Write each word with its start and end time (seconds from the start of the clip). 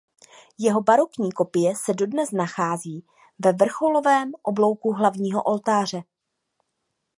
Jeho 0.57 0.81
barokní 0.81 1.31
kopie 1.31 1.75
se 1.75 1.93
dodnes 1.93 2.31
nachází 2.31 3.05
ve 3.43 3.53
vrcholovém 3.53 4.31
oblouku 4.43 4.93
hlavního 4.93 5.43
oltáře. 5.43 6.01